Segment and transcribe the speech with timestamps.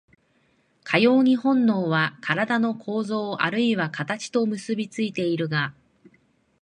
[0.83, 5.75] かように本能は身体の構造あるいは形と結び付いているが、